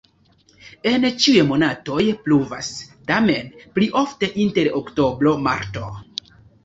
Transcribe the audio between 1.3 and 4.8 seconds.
monatoj pluvas, tamen pli ofte inter